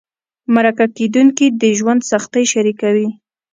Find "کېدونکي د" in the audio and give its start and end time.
0.97-1.63